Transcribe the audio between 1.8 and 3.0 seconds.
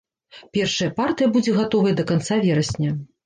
да канца верасня.